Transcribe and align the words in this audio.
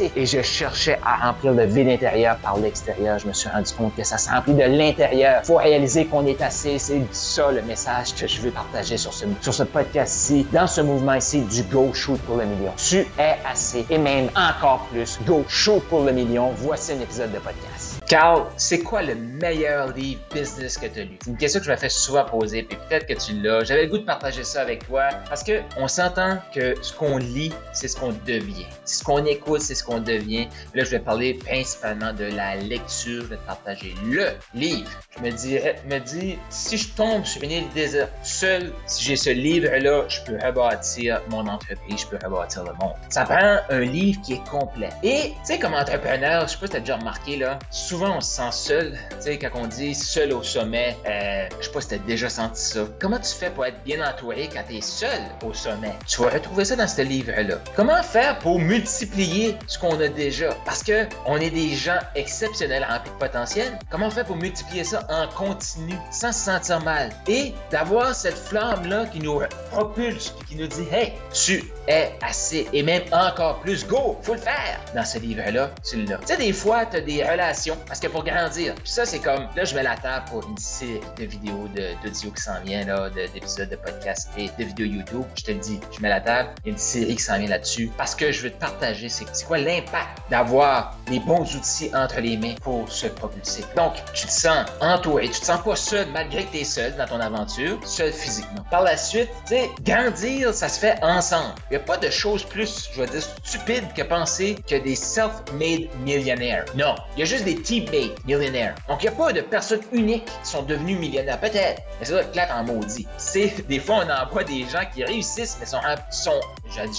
Et 0.00 0.26
je 0.26 0.42
cherchais 0.42 0.98
à 1.04 1.26
remplir 1.26 1.52
le 1.52 1.64
vide 1.64 1.88
intérieur 1.88 2.36
par 2.36 2.58
l'extérieur. 2.58 3.18
Je 3.18 3.26
me 3.26 3.32
suis 3.32 3.48
rendu 3.48 3.72
compte 3.72 3.94
que 3.96 4.04
ça 4.04 4.18
se 4.18 4.28
remplit 4.28 4.54
de 4.54 4.62
l'intérieur. 4.62 5.42
Faut 5.44 5.56
réaliser 5.56 6.06
qu'on 6.06 6.26
est 6.26 6.40
assez. 6.42 6.78
C'est 6.78 7.00
ça 7.12 7.50
le 7.50 7.62
message 7.62 8.14
que 8.14 8.26
je 8.26 8.40
veux 8.40 8.50
partager 8.50 8.96
sur 8.96 9.12
ce, 9.12 9.24
sur 9.40 9.54
ce 9.54 9.62
podcast-ci, 9.62 10.46
dans 10.52 10.66
ce 10.66 10.80
mouvement 10.80 11.14
ici 11.14 11.40
du 11.40 11.62
Go 11.64 11.92
Shoot 11.94 12.20
pour 12.22 12.36
le 12.36 12.44
million. 12.44 12.72
Tu 12.76 13.06
es 13.18 13.36
assez 13.48 13.86
et 13.88 13.98
même 13.98 14.28
encore 14.36 14.86
plus. 14.90 15.18
Go 15.26 15.44
Shoot 15.48 15.82
pour 15.88 16.02
le 16.04 16.12
million. 16.12 16.50
Voici 16.56 16.92
un 16.92 17.00
épisode 17.00 17.32
de 17.32 17.38
podcast. 17.38 18.02
Carl, 18.06 18.44
c'est 18.56 18.80
quoi 18.80 19.02
le 19.02 19.14
meilleur 19.14 19.92
livre 19.92 20.20
business 20.32 20.78
que 20.78 20.86
tu 20.86 21.00
as 21.00 21.04
lu? 21.04 21.18
C'est 21.24 21.30
une 21.30 21.36
question 21.36 21.60
que 21.60 21.66
je 21.66 21.72
me 21.72 21.76
fais 21.76 21.88
souvent 21.88 22.24
poser, 22.24 22.62
puis 22.62 22.78
peut-être 22.88 23.06
que 23.06 23.14
tu 23.14 23.32
l'as. 23.40 23.64
J'avais 23.64 23.84
le 23.84 23.90
goût 23.90 23.98
de 23.98 24.04
partager 24.04 24.44
ça 24.44 24.60
avec 24.60 24.86
toi 24.86 25.08
parce 25.28 25.42
que 25.42 25.60
on 25.76 25.88
s'entend 25.88 26.38
que 26.54 26.74
ce 26.82 26.92
qu'on 26.92 27.16
lit, 27.16 27.52
c'est 27.72 27.88
ce 27.88 27.96
qu'on 27.96 28.14
devient. 28.26 28.66
Ce 28.84 29.02
qu'on 29.02 29.24
écoute, 29.24 29.60
c'est 29.60 29.74
ce 29.74 29.82
qu'on 29.86 30.00
devient. 30.00 30.48
Là, 30.74 30.84
je 30.84 30.90
vais 30.90 30.98
parler 30.98 31.34
principalement 31.34 32.12
de 32.12 32.24
la 32.24 32.56
lecture. 32.56 33.22
Je 33.22 33.28
vais 33.28 33.38
partager 33.46 33.94
le 34.04 34.30
livre. 34.54 34.90
Je 35.16 35.22
me 35.22 35.30
dirais, 35.30 35.76
me 35.88 35.98
dis, 35.98 36.38
si 36.50 36.76
je 36.76 36.88
tombe 36.88 37.24
sur 37.24 37.42
une 37.42 37.50
île 37.50 37.68
déserte 37.74 38.10
seul, 38.22 38.72
si 38.86 39.04
j'ai 39.04 39.16
ce 39.16 39.30
livre-là, 39.30 40.04
je 40.08 40.20
peux 40.22 40.38
rebâtir 40.44 41.20
mon 41.28 41.46
entreprise, 41.46 42.00
je 42.00 42.06
peux 42.06 42.18
rebâtir 42.24 42.64
le 42.64 42.72
monde. 42.80 42.94
Ça 43.10 43.24
prend 43.24 43.58
un 43.68 43.80
livre 43.80 44.20
qui 44.22 44.34
est 44.34 44.48
complet. 44.48 44.90
Et, 45.02 45.30
tu 45.30 45.36
sais, 45.44 45.58
comme 45.58 45.74
entrepreneur, 45.74 46.46
je 46.46 46.52
sais 46.52 46.58
pas 46.58 46.66
si 46.66 46.72
tu 46.72 46.76
as 46.76 46.80
déjà 46.80 46.96
remarqué, 46.96 47.36
là, 47.36 47.58
souvent 47.70 48.16
on 48.16 48.20
se 48.20 48.36
sent 48.36 48.52
seul. 48.52 48.98
Tu 49.10 49.16
sais, 49.20 49.38
quand 49.38 49.50
on 49.54 49.66
dit 49.66 49.94
seul 49.94 50.32
au 50.32 50.42
sommet, 50.42 50.96
euh, 51.06 51.48
je 51.60 51.66
sais 51.66 51.72
pas 51.72 51.80
si 51.80 51.88
t'as 51.88 51.98
déjà 51.98 52.28
senti 52.28 52.60
ça. 52.60 52.80
Comment 53.00 53.18
tu 53.18 53.32
fais 53.32 53.50
pour 53.50 53.64
être 53.64 53.82
bien 53.84 54.06
entouré 54.06 54.48
quand 54.52 54.62
tu 54.68 54.76
es 54.76 54.80
seul 54.80 55.20
au 55.44 55.52
sommet? 55.52 55.92
Tu 56.06 56.20
vas 56.20 56.30
retrouver 56.30 56.64
ça 56.64 56.76
dans 56.76 56.88
ce 56.88 57.02
livre-là. 57.02 57.56
Comment 57.74 58.02
faire 58.02 58.38
pour 58.38 58.58
multiplier 58.58 59.56
ce 59.76 59.80
qu'on 59.80 60.00
a 60.00 60.08
déjà? 60.08 60.54
Parce 60.64 60.82
que 60.82 61.06
on 61.26 61.36
est 61.36 61.50
des 61.50 61.74
gens 61.74 61.98
exceptionnels 62.14 62.86
remplis 62.88 63.10
de 63.10 63.16
potentiel. 63.16 63.78
Comment 63.90 64.10
faire 64.10 64.24
pour 64.24 64.36
multiplier 64.36 64.84
ça 64.84 65.06
en 65.10 65.28
continu 65.28 65.94
sans 66.10 66.32
se 66.32 66.40
sentir 66.40 66.80
mal? 66.82 67.10
Et 67.28 67.52
d'avoir 67.70 68.14
cette 68.14 68.38
flamme-là 68.38 69.06
qui 69.06 69.20
nous 69.20 69.40
propulse, 69.70 70.34
qui 70.48 70.56
nous 70.56 70.66
dit, 70.66 70.86
hey, 70.90 71.12
tu 71.32 71.64
es 71.88 72.12
assez 72.22 72.66
et 72.72 72.82
même 72.82 73.02
encore 73.12 73.60
plus, 73.60 73.86
go, 73.86 74.18
faut 74.22 74.34
le 74.34 74.40
faire. 74.40 74.80
Dans 74.94 75.04
ce 75.04 75.18
livre-là, 75.18 75.70
tu 75.88 76.04
l'as. 76.04 76.18
Tu 76.18 76.26
sais, 76.26 76.36
des 76.36 76.52
fois, 76.52 76.86
tu 76.86 76.96
as 76.96 77.00
des 77.00 77.22
relations 77.22 77.76
parce 77.86 78.00
que 78.00 78.06
pour 78.06 78.24
grandir, 78.24 78.74
puis 78.74 78.88
ça, 78.88 79.04
c'est 79.04 79.20
comme, 79.20 79.46
là, 79.54 79.64
je 79.64 79.74
mets 79.74 79.82
la 79.82 79.96
table 79.96 80.24
pour 80.30 80.48
une 80.48 80.56
série 80.58 81.00
de 81.18 81.24
vidéos 81.24 81.68
d'audio 82.02 82.30
qui 82.30 82.42
s'en 82.42 82.60
vient, 82.64 82.84
là, 82.84 83.10
d'épisodes 83.10 83.68
de, 83.68 83.76
podcast 83.76 84.30
et 84.38 84.48
de 84.58 84.64
vidéos 84.64 84.86
YouTube. 84.86 85.24
Je 85.36 85.44
te 85.44 85.50
le 85.52 85.58
dis, 85.58 85.80
je 85.94 86.00
mets 86.00 86.08
la 86.08 86.20
table, 86.20 86.50
il 86.64 86.68
y 86.68 86.70
a 86.70 86.72
une 86.72 86.78
série 86.78 87.14
qui 87.14 87.22
s'en 87.22 87.38
vient 87.38 87.48
là-dessus 87.48 87.90
parce 87.96 88.14
que 88.14 88.32
je 88.32 88.42
veux 88.42 88.50
te 88.50 88.58
partager 88.58 89.08
c'est 89.08 89.26
quoi 89.46 89.58
l'impact 89.66 90.20
d'avoir 90.30 90.96
les 91.08 91.20
bons 91.20 91.54
outils 91.54 91.90
entre 91.94 92.20
les 92.20 92.36
mains 92.36 92.54
pour 92.62 92.90
se 92.90 93.06
propulser. 93.06 93.64
Donc, 93.76 93.94
tu 94.14 94.26
te 94.26 94.32
sens 94.32 94.66
entouré, 94.80 95.28
tu 95.28 95.40
te 95.40 95.46
sens 95.46 95.60
pas 95.62 95.76
seul 95.76 96.06
malgré 96.12 96.44
que 96.44 96.52
tu 96.52 96.58
es 96.58 96.64
seul 96.64 96.96
dans 96.96 97.06
ton 97.06 97.20
aventure, 97.20 97.78
seul 97.84 98.12
physiquement. 98.12 98.64
Par 98.70 98.82
la 98.82 98.96
suite, 98.96 99.28
tu 99.46 99.54
sais, 99.54 99.70
grandir, 99.82 100.54
ça 100.54 100.68
se 100.68 100.80
fait 100.80 100.98
ensemble. 101.02 101.54
Il 101.70 101.74
n'y 101.74 101.76
a 101.76 101.80
pas 101.80 101.96
de 101.96 102.10
chose 102.10 102.44
plus, 102.44 102.90
je 102.92 103.02
vais 103.02 103.08
dire, 103.08 103.22
stupide 103.44 103.84
que 103.94 104.02
penser 104.02 104.56
que 104.68 104.76
des 104.76 104.94
self-made 104.94 105.88
millionnaires. 106.04 106.64
Non, 106.74 106.94
il 107.16 107.20
y 107.20 107.22
a 107.22 107.26
juste 107.26 107.44
des 107.44 107.56
teammates 107.56 108.24
millionnaires. 108.24 108.74
Donc, 108.88 109.02
il 109.02 109.08
n'y 109.08 109.14
a 109.14 109.16
pas 109.16 109.32
de 109.32 109.40
personnes 109.40 109.82
uniques 109.92 110.26
qui 110.42 110.50
sont 110.50 110.62
devenues 110.62 110.96
millionnaires. 110.96 111.40
Peut-être, 111.40 111.82
mais 111.98 112.06
ça 112.06 112.12
doit 112.12 112.22
être 112.22 112.32
clair 112.32 112.48
en 112.52 112.64
maudit. 112.64 113.06
C'est, 113.18 113.66
des 113.68 113.80
fois, 113.80 114.04
on 114.06 114.10
envoie 114.10 114.44
des 114.44 114.64
gens 114.68 114.82
qui 114.94 115.04
réussissent, 115.04 115.56
mais 115.60 115.66
sont, 115.66 115.80
sont 116.10 116.40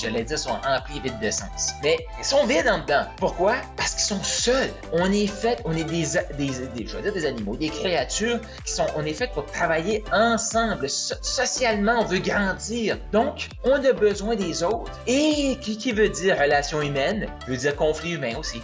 j'allais 0.02 0.24
dire, 0.24 0.40
sont 0.40 0.58
remplis 0.64 1.00
vides 1.00 1.20
de 1.20 1.32
sens. 1.32 1.74
Mais 1.84 1.98
ils 2.20 2.26
sont 2.26 2.46
vides 2.46 2.57
en 2.66 2.80
dedans. 2.80 3.06
Pourquoi? 3.18 3.56
Parce 3.76 3.92
qu'ils 3.92 4.04
sont 4.04 4.24
seuls. 4.24 4.72
On 4.94 5.12
est 5.12 5.28
fait, 5.28 5.62
on 5.66 5.76
est 5.76 5.84
des, 5.84 6.06
des, 6.38 6.68
des, 6.76 6.88
je 6.88 6.96
veux 6.96 7.02
dire 7.02 7.14
des 7.14 7.26
animaux, 7.26 7.56
des 7.56 7.70
créatures 7.70 8.40
qui 8.66 8.72
sont, 8.72 8.88
on 8.96 9.06
est 9.06 9.14
fait 9.14 9.32
pour 9.34 9.46
travailler 9.46 10.04
ensemble. 10.12 10.90
socialement, 10.90 12.02
on 12.02 12.06
veut 12.06 12.20
grandir. 12.20 12.98
Donc, 13.12 13.50
on 13.64 13.74
a 13.74 13.94
besoin 13.94 14.36
des 14.36 14.64
autres. 14.64 14.92
Et 15.08 15.58
qui, 15.62 15.78
qui 15.78 15.92
veut 15.92 16.10
dire 16.10 16.38
relation 16.38 16.82
humaine, 16.82 17.28
veut 17.48 17.58
dire 17.58 17.76
conflit 17.76 18.14
humain 18.14 18.34
aussi. 18.38 18.62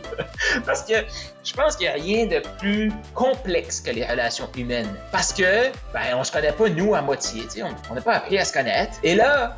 Parce 0.66 0.82
que 0.82 0.94
je 1.42 1.52
pense 1.54 1.76
qu'il 1.76 1.86
n'y 1.86 1.92
a 1.92 2.02
rien 2.02 2.26
de 2.26 2.42
plus 2.58 2.92
complexe 3.14 3.80
que 3.80 3.90
les 3.90 4.04
relations 4.04 4.48
humaines. 4.56 4.92
Parce 5.12 5.32
que, 5.32 5.68
ben, 5.92 6.14
on 6.16 6.24
se 6.24 6.32
connaît 6.32 6.52
pas 6.52 6.68
nous 6.68 6.94
à 6.94 7.02
moitié, 7.02 7.42
on 7.90 7.94
n'a 7.94 8.00
pas 8.00 8.14
appris 8.14 8.38
à 8.38 8.44
se 8.44 8.52
connaître. 8.52 8.98
Et 9.02 9.14
là, 9.14 9.56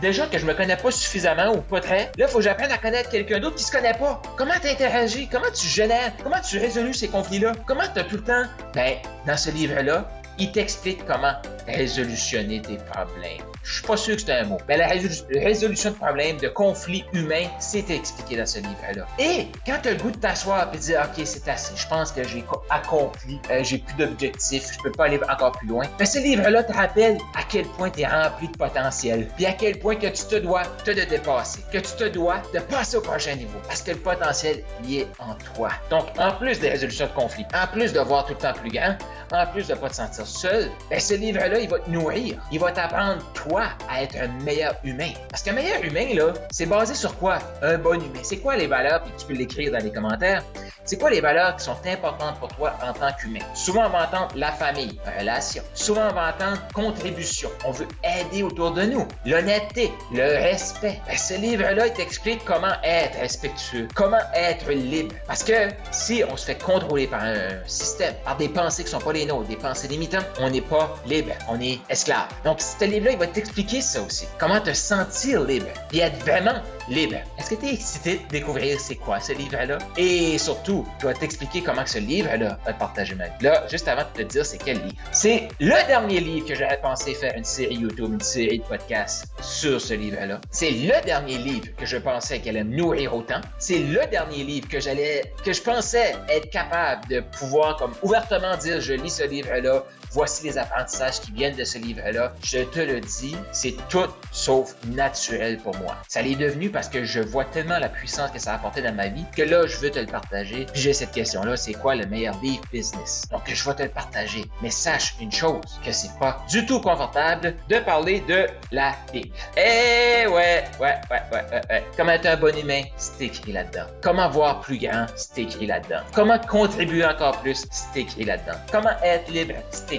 déjà 0.00 0.26
que 0.26 0.38
je 0.38 0.46
me 0.46 0.54
connais 0.54 0.76
pas 0.76 0.90
suffisamment 0.90 1.52
ou 1.52 1.60
pas 1.60 1.80
très, 1.80 2.04
là, 2.16 2.26
il 2.26 2.28
faut 2.28 2.38
que 2.38 2.44
j'apprenne 2.44 2.72
à 2.72 2.78
connaître 2.78 3.09
quelqu'un 3.10 3.40
d'autre 3.40 3.56
qui 3.56 3.64
se 3.64 3.72
connaît 3.72 3.94
pas. 3.94 4.22
Comment 4.36 4.54
tu 4.60 4.68
interagis? 4.68 5.28
Comment 5.28 5.50
tu 5.54 5.66
génères? 5.66 6.12
Comment 6.22 6.40
tu 6.40 6.58
résolues 6.58 6.94
ces 6.94 7.08
conflits-là? 7.08 7.52
Comment 7.66 7.84
tu 7.92 8.00
as 8.00 8.04
tout 8.04 8.16
le 8.16 8.24
temps? 8.24 8.44
Ben, 8.74 8.94
dans 9.26 9.36
ce 9.36 9.50
livre-là, 9.50 10.08
il 10.40 10.50
t'explique 10.52 11.04
comment 11.06 11.34
résolutionner 11.68 12.62
tes 12.62 12.76
problèmes. 12.76 13.44
Je 13.62 13.74
suis 13.74 13.86
pas 13.86 13.96
sûr 13.96 14.16
que 14.16 14.22
c'est 14.22 14.32
un 14.32 14.44
mot. 14.44 14.58
Mais 14.68 14.78
la 14.78 14.88
résolution 14.88 15.90
de 15.90 15.96
problèmes, 15.96 16.38
de 16.38 16.48
conflits 16.48 17.04
humains, 17.12 17.46
c'est 17.58 17.88
expliqué 17.90 18.36
dans 18.36 18.46
ce 18.46 18.58
livre-là. 18.58 19.06
Et 19.18 19.48
quand 19.66 19.76
tu 19.82 19.88
as 19.88 19.92
le 19.92 19.98
goût 19.98 20.10
de 20.10 20.16
t'asseoir 20.16 20.70
et 20.72 20.76
de 20.76 20.82
dire, 20.82 21.02
OK, 21.04 21.22
c'est 21.24 21.46
assez, 21.46 21.74
je 21.76 21.86
pense 21.86 22.10
que 22.10 22.26
j'ai 22.26 22.42
accompli, 22.70 23.38
euh, 23.50 23.62
j'ai 23.62 23.78
plus 23.78 23.94
d'objectifs, 23.94 24.72
je 24.72 24.82
peux 24.82 24.92
pas 24.92 25.04
aller 25.04 25.20
encore 25.30 25.52
plus 25.52 25.68
loin. 25.68 25.84
Mais 25.98 26.06
ce 26.06 26.18
livre-là 26.18 26.64
te 26.64 26.72
rappelle 26.72 27.18
à 27.36 27.42
quel 27.48 27.66
point 27.66 27.90
tu 27.90 28.00
es 28.00 28.06
rempli 28.06 28.48
de 28.48 28.56
potentiel, 28.56 29.28
puis 29.36 29.46
à 29.46 29.52
quel 29.52 29.78
point 29.78 29.96
que 29.96 30.06
tu 30.06 30.24
te 30.24 30.36
dois 30.36 30.62
te 30.84 30.90
de 30.90 31.02
dépasser, 31.02 31.60
que 31.70 31.78
tu 31.78 31.92
te 31.96 32.08
dois 32.08 32.42
de 32.54 32.60
passer 32.60 32.96
au 32.96 33.02
prochain 33.02 33.34
niveau, 33.34 33.58
parce 33.68 33.82
que 33.82 33.90
le 33.90 33.98
potentiel 33.98 34.64
y 34.84 34.98
est 34.98 35.08
en 35.18 35.34
toi. 35.54 35.70
Donc, 35.90 36.06
en 36.18 36.32
plus 36.32 36.58
des 36.58 36.70
résolutions 36.70 37.06
de 37.06 37.12
conflits, 37.12 37.46
en 37.54 37.66
plus 37.66 37.92
de 37.92 38.00
voir 38.00 38.24
tout 38.24 38.32
le 38.32 38.38
temps 38.38 38.54
plus 38.54 38.70
grand, 38.70 38.96
en 39.32 39.46
plus 39.46 39.68
de 39.68 39.74
pas 39.74 39.90
te 39.90 39.94
sentir 39.96 40.26
seul, 40.30 40.70
ben 40.88 40.98
ce 41.00 41.14
livre-là, 41.14 41.58
il 41.58 41.68
va 41.68 41.78
te 41.78 41.90
nourrir. 41.90 42.36
Il 42.52 42.60
va 42.60 42.72
t'apprendre, 42.72 43.22
toi, 43.34 43.64
à 43.88 44.02
être 44.02 44.16
un 44.16 44.28
meilleur 44.44 44.74
humain. 44.84 45.10
Parce 45.28 45.42
qu'un 45.42 45.52
meilleur 45.52 45.82
humain, 45.82 46.14
là, 46.14 46.32
c'est 46.50 46.66
basé 46.66 46.94
sur 46.94 47.16
quoi? 47.18 47.38
Un 47.62 47.78
bon 47.78 48.00
humain. 48.00 48.20
C'est 48.22 48.38
quoi 48.38 48.56
les 48.56 48.66
valeurs? 48.66 49.02
Tu 49.18 49.26
peux 49.26 49.34
l'écrire 49.34 49.72
dans 49.72 49.82
les 49.82 49.92
commentaires. 49.92 50.44
C'est 50.90 50.98
quoi 50.98 51.10
les 51.10 51.20
valeurs 51.20 51.54
qui 51.54 51.66
sont 51.66 51.76
importantes 51.86 52.40
pour 52.40 52.48
toi 52.48 52.76
en 52.82 52.92
tant 52.92 53.12
qu'humain? 53.12 53.38
Souvent, 53.54 53.86
on 53.86 53.90
va 53.90 54.08
entendre 54.08 54.32
la 54.34 54.50
famille, 54.50 54.98
relation. 55.20 55.62
Souvent, 55.72 56.08
on 56.10 56.14
va 56.14 56.34
entendre 56.34 56.60
contribution. 56.74 57.48
On 57.64 57.70
veut 57.70 57.86
aider 58.02 58.42
autour 58.42 58.72
de 58.72 58.82
nous. 58.82 59.06
L'honnêteté, 59.24 59.92
le 60.12 60.42
respect. 60.42 61.00
Ben, 61.06 61.16
ce 61.16 61.34
livre-là, 61.34 61.86
il 61.86 61.92
t'explique 61.92 62.44
comment 62.44 62.72
être 62.82 63.20
respectueux, 63.20 63.86
comment 63.94 64.18
être 64.34 64.68
libre. 64.72 65.14
Parce 65.28 65.44
que 65.44 65.68
si 65.92 66.24
on 66.28 66.36
se 66.36 66.46
fait 66.46 66.60
contrôler 66.60 67.06
par 67.06 67.22
un 67.22 67.64
système, 67.66 68.16
par 68.24 68.36
des 68.36 68.48
pensées 68.48 68.82
qui 68.82 68.90
sont 68.90 68.98
pas 68.98 69.12
les 69.12 69.26
nôtres, 69.26 69.46
des 69.46 69.54
pensées 69.54 69.86
limitantes, 69.86 70.26
on 70.40 70.50
n'est 70.50 70.60
pas 70.60 70.92
libre, 71.06 71.34
on 71.48 71.60
est 71.60 71.78
esclave. 71.88 72.26
Donc, 72.44 72.60
ce 72.60 72.84
livre-là, 72.84 73.12
il 73.12 73.18
va 73.18 73.28
t'expliquer 73.28 73.80
ça 73.80 74.02
aussi. 74.02 74.26
Comment 74.40 74.60
te 74.60 74.72
sentir 74.72 75.42
libre, 75.42 75.68
et 75.92 76.00
être 76.00 76.18
vraiment 76.24 76.60
libre. 76.88 77.16
Est-ce 77.38 77.50
que 77.50 77.54
tu 77.60 77.66
es 77.66 77.74
excité 77.74 78.16
de 78.16 78.28
découvrir 78.30 78.80
c'est 78.80 78.96
quoi 78.96 79.20
ce 79.20 79.32
livre-là? 79.32 79.78
Et 79.96 80.38
surtout, 80.38 80.86
je 81.00 81.06
vais 81.06 81.14
t'expliquer 81.14 81.62
comment 81.62 81.86
ce 81.86 81.98
livre-là 81.98 82.58
va 82.64 82.72
te 82.72 82.78
partager 82.78 83.14
ma 83.14 83.26
vie. 83.28 83.42
Là, 83.42 83.66
juste 83.70 83.88
avant 83.88 84.02
de 84.02 84.22
te 84.22 84.28
dire 84.28 84.44
c'est 84.44 84.58
quel 84.58 84.78
livre. 84.78 84.96
C'est 85.12 85.48
le 85.60 85.86
dernier 85.86 86.20
livre 86.20 86.46
que 86.46 86.54
j'aurais 86.54 86.80
pensé 86.80 87.14
faire 87.14 87.34
une 87.36 87.44
série 87.44 87.76
YouTube, 87.76 88.12
une 88.14 88.20
série 88.20 88.58
de 88.58 88.64
podcasts 88.64 89.26
sur 89.42 89.80
ce 89.80 89.94
livre-là. 89.94 90.40
C'est 90.50 90.70
le 90.70 91.04
dernier 91.04 91.38
livre 91.38 91.68
que 91.76 91.86
je 91.86 91.96
pensais 91.96 92.38
qu'elle 92.38 92.56
allait 92.56 92.64
me 92.64 92.76
nourrir 92.76 93.14
autant. 93.14 93.40
C'est 93.58 93.78
le 93.78 94.00
dernier 94.10 94.44
livre 94.44 94.68
que 94.68 94.80
j'allais, 94.80 95.32
que 95.44 95.52
je 95.52 95.62
pensais 95.62 96.14
être 96.28 96.50
capable 96.50 97.06
de 97.08 97.20
pouvoir 97.20 97.76
comme 97.76 97.92
ouvertement 98.02 98.56
dire 98.56 98.80
je 98.80 98.94
lis 98.94 99.10
ce 99.10 99.24
livre-là, 99.24 99.84
voici 100.10 100.44
les 100.44 100.58
apprentissages 100.58 101.20
qui 101.20 101.32
viennent 101.32 101.56
de 101.56 101.64
ce 101.64 101.78
livre-là. 101.78 102.32
Je 102.44 102.60
te 102.60 102.80
le 102.80 103.00
dis, 103.00 103.36
c'est 103.52 103.76
tout 103.88 104.08
sauf 104.32 104.74
naturel 104.86 105.58
pour 105.58 105.76
moi. 105.78 105.96
Ça 106.08 106.22
l'est 106.22 106.36
devenu 106.36 106.70
parce 106.70 106.88
que 106.88 107.04
je 107.04 107.20
vois 107.20 107.44
tellement 107.44 107.78
la 107.78 107.88
puissance 107.88 108.30
que 108.30 108.38
ça 108.38 108.52
a 108.52 108.54
apporté 108.56 108.82
dans 108.82 108.94
ma 108.94 109.08
vie 109.08 109.24
que 109.34 109.42
là, 109.42 109.66
je 109.66 109.76
veux 109.78 109.90
te 109.90 109.98
le 109.98 110.06
partager. 110.06 110.66
Puis 110.72 110.82
j'ai 110.82 110.92
cette 110.92 111.12
question-là, 111.12 111.56
c'est 111.56 111.74
quoi 111.74 111.94
le 111.94 112.06
meilleur 112.06 112.36
beef 112.40 112.60
business? 112.72 113.24
Donc, 113.30 113.42
je 113.46 113.64
vais 113.68 113.74
te 113.74 113.82
le 113.82 113.88
partager. 113.88 114.44
Mais 114.62 114.70
sache 114.70 115.14
une 115.20 115.32
chose, 115.32 115.80
que 115.84 115.92
c'est 115.92 116.16
pas 116.18 116.44
du 116.48 116.66
tout 116.66 116.80
confortable 116.80 117.54
de 117.68 117.78
parler 117.78 118.20
de 118.28 118.46
la 118.72 118.94
beef. 119.12 119.26
Eh 119.56 120.26
ouais, 120.26 120.64
ouais, 120.80 121.00
ouais, 121.10 121.22
ouais, 121.32 121.44
ouais, 121.52 121.60
ouais. 121.70 121.84
Comment 121.96 122.12
être 122.12 122.26
un 122.26 122.36
bon 122.36 122.56
humain? 122.56 122.82
C'est 122.96 123.24
écrit 123.26 123.52
là-dedans. 123.52 123.86
Comment 124.02 124.28
voir 124.28 124.60
plus 124.60 124.78
grand? 124.78 125.06
C'est 125.16 125.42
écrit 125.42 125.66
là-dedans. 125.66 126.00
Comment 126.12 126.38
contribuer 126.38 127.04
encore 127.04 127.40
plus? 127.40 127.66
C'est 127.70 128.00
écrit 128.00 128.24
là-dedans. 128.24 128.58
Comment 128.70 128.96
être 129.02 129.28
libre? 129.30 129.54
C'est 129.70 129.96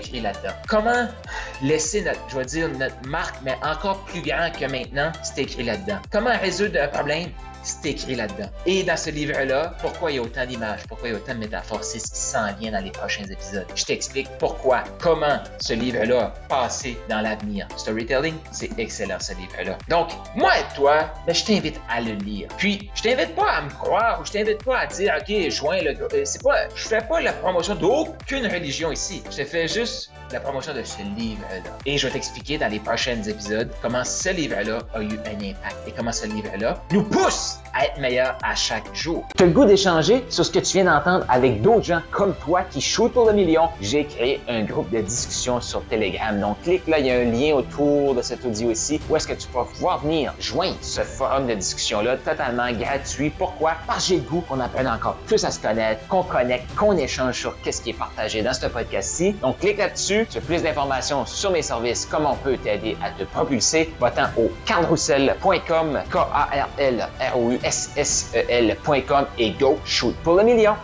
Comment 0.68 1.08
laisser 1.62 2.02
notre, 2.02 2.20
je 2.30 2.38
vais 2.38 2.46
dire, 2.46 2.70
notre 2.70 3.08
marque, 3.08 3.36
mais 3.44 3.56
encore 3.64 4.00
plus 4.06 4.22
grand 4.22 4.50
que 4.52 4.66
maintenant? 4.66 5.12
C'est 5.24 5.42
écrit 5.42 5.64
là-dedans? 5.64 6.00
Comment 6.12 6.38
résoudre 6.40 6.80
un 6.82 6.88
problème? 6.88 7.30
C'est 7.64 7.90
écrit 7.90 8.16
là-dedans. 8.16 8.50
Et 8.66 8.84
dans 8.84 8.98
ce 8.98 9.10
livre-là, 9.10 9.74
pourquoi 9.82 10.12
il 10.12 10.16
y 10.16 10.20
a 10.20 10.22
autant 10.22 10.46
d'images, 10.46 10.82
pourquoi 10.88 11.10
il 11.10 11.12
y 11.12 11.16
a 11.16 11.18
autant 11.18 11.34
de 11.34 11.40
métaphores, 11.40 11.84
c'est 11.84 12.00
ce 12.00 12.12
qui 12.12 12.20
s'en 12.20 12.54
vient 12.54 12.72
dans 12.72 12.84
les 12.84 12.92
prochains 12.92 13.24
épisodes. 13.24 13.66
Je 13.76 13.86
t'explique 13.86 14.28
pourquoi, 14.40 14.84
comment 15.00 15.40
ce 15.60 15.74
livre-là 15.74 16.26
a 16.26 16.30
passé 16.48 16.98
dans 17.10 17.22
l'avenir. 17.22 17.68
Storytelling, 17.78 18.36
c'est 18.52 18.78
excellent 18.78 19.20
ce 19.20 19.34
livre-là. 19.34 19.78
Donc, 19.90 20.10
moi 20.36 20.52
et 20.58 20.76
toi, 20.76 21.12
ben, 21.26 21.34
je 21.34 21.44
t'invite 21.44 21.80
à 21.90 22.02
le 22.02 22.14
lire. 22.14 22.48
Puis, 22.58 22.90
je 22.96 23.04
t'invite 23.04 23.36
pas 23.36 23.50
à 23.52 23.62
me 23.62 23.70
croire 23.70 24.20
ou 24.22 24.26
je 24.26 24.32
t'invite 24.32 24.64
pas 24.64 24.80
à 24.80 24.86
dire, 24.88 25.14
OK, 25.20 25.50
joins 25.50 25.82
le. 25.82 25.92
Euh, 25.92 26.22
c'est 26.26 26.42
pas, 26.42 26.68
je 26.76 26.88
fais 26.88 27.02
pas 27.02 27.22
la 27.22 27.34
promotion 27.34 27.76
d'aucune 27.76 28.48
religion 28.48 28.92
ici. 28.92 29.24
Je 29.30 29.44
fais 29.44 29.68
juste 29.68 30.12
la 30.32 30.40
promotion 30.40 30.74
de 30.74 30.84
ce 30.84 31.02
livre-là. 31.18 31.78
Et 31.86 31.98
je 31.98 32.08
vais 32.08 32.14
t'expliquer 32.14 32.58
dans 32.58 32.68
les 32.68 32.80
prochains 32.80 33.22
épisodes 33.24 33.70
comment 33.82 34.04
ce 34.04 34.30
livre-là 34.30 34.80
a 34.94 35.02
eu 35.02 35.20
un 35.26 35.50
impact 35.50 35.88
et 35.88 35.92
comment 35.92 36.12
ce 36.12 36.26
livre-là 36.28 36.82
nous 36.92 37.04
pousse 37.04 37.51
être 37.84 38.00
meilleur 38.00 38.38
à. 38.44 38.56
Tu 38.96 39.14
as 39.44 39.46
le 39.46 39.52
goût 39.52 39.66
d'échanger 39.66 40.24
sur 40.30 40.46
ce 40.46 40.52
que 40.52 40.60
tu 40.60 40.74
viens 40.74 40.86
d'entendre 40.86 41.26
avec 41.28 41.62
d'autres 41.62 41.84
gens 41.84 42.02
comme 42.12 42.36
toi 42.36 42.62
qui 42.70 42.80
shootent 42.80 43.14
pour 43.14 43.26
le 43.26 43.34
million? 43.34 43.70
J'ai 43.82 44.06
créé 44.06 44.40
un 44.48 44.64
groupe 44.64 44.90
de 44.92 45.02
discussion 45.02 45.60
sur 45.62 45.84
Telegram. 45.86 46.40
Donc, 46.40 46.62
clique 46.62 46.88
là, 46.88 47.00
il 47.00 47.08
y 47.08 47.12
a 47.12 47.16
un 47.16 47.26
lien 47.26 47.56
autour 47.56 48.14
de 48.14 48.22
cet 48.22 48.46
audio 48.46 48.72
ici 48.72 49.02
où 49.10 49.16
est-ce 49.16 49.28
que 49.28 49.34
tu 49.34 49.48
vas 49.54 49.64
pouvoir 49.64 50.00
venir 50.00 50.34
joindre 50.40 50.78
ce 50.82 51.02
forum 51.02 51.48
de 51.48 51.56
discussion-là 51.56 52.18
totalement 52.18 52.72
gratuit. 52.72 53.32
Pourquoi? 53.32 53.74
Parce 53.88 54.04
que 54.04 54.10
j'ai 54.10 54.16
le 54.18 54.22
goût 54.22 54.42
qu'on 54.42 54.60
apprenne 54.60 54.88
encore 54.88 55.16
plus 55.26 55.44
à 55.44 55.50
se 55.50 55.60
connaître, 55.60 56.08
qu'on 56.08 56.24
connecte, 56.24 56.76
qu'on 56.76 56.96
échange 56.98 57.40
sur 57.40 57.60
qu'est-ce 57.62 57.82
qui 57.82 57.92
est 57.92 57.98
partagé 57.98 58.44
dans 58.44 58.54
ce 58.54 58.68
podcast-ci. 58.68 59.34
Donc, 59.42 59.60
clique 59.60 59.80
là-dessus. 59.80 60.28
Tu 60.30 60.38
as 60.38 60.42
plus 60.42 60.62
d'informations 60.62 61.26
sur 61.26 61.52
mes 61.52 61.64
services, 61.64 62.08
comment 62.10 62.34
on 62.34 62.44
peut 62.44 62.58
t'aider 62.58 62.96
à 63.04 63.10
te 63.10 63.24
propulser. 63.24 63.92
Va-t'en 64.00 64.28
au 64.38 64.52
carlroussel.com, 64.66 66.00
K-A-R-L-R-O-U 66.12 67.60
ssel.com 67.72 69.26
et 69.40 69.52
go 69.52 69.80
shoot 69.86 70.16
pour 70.24 70.36
le 70.36 70.44
million. 70.44 70.76